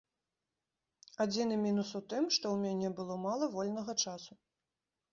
[1.25, 4.33] Адзіны мінус у тым, што ў мяне было мала вольнага часу.